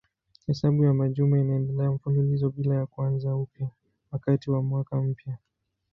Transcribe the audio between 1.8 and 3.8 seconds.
mfululizo bila ya kuanza upya